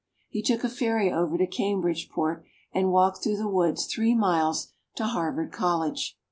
[0.29, 5.05] He took a ferry over to Cambridgeport and walked through the woods three miles to
[5.05, 6.17] Harvard College.